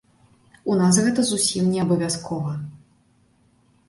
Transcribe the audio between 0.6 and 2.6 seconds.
У нас гэта зусім неабавязкова.